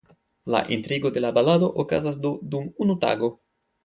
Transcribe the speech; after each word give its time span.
La 0.53 0.59
intrigo 0.77 1.11
de 1.17 1.21
la 1.25 1.29
balado 1.37 1.69
okazas 1.83 2.17
do 2.23 2.31
dum 2.55 2.65
unu 2.87 2.97
tago. 3.05 3.31